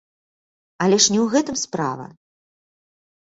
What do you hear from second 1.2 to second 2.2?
ў гэтым справа.